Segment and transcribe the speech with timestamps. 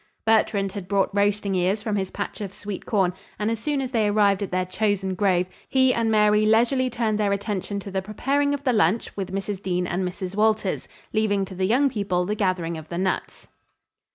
[0.25, 3.91] Bertrand had brought roasting ears from his patch of sweet corn, and as soon as
[3.91, 8.01] they arrived at their chosen grove, he and Mary leisurely turned their attention to the
[8.01, 9.61] preparing of the lunch with Mrs.
[9.61, 10.33] Dean and Mrs.
[10.35, 13.47] Walters, leaving to the young people the gathering of the nuts.